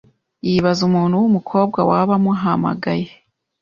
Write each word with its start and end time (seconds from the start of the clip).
Yibaza 0.47 0.81
umuntu 0.89 1.15
w’umukobwa 1.21 1.79
waba 1.89 2.13
amuhamagaye 2.19 3.09